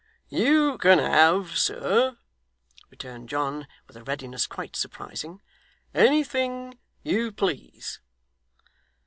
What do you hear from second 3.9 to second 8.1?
a readiness quite surprising, 'anything you please.